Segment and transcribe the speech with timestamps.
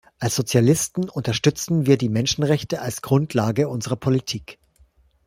[0.17, 4.57] Als Sozialisten unterstützen wir die Menschenrechte als Grundlage unserer Politik.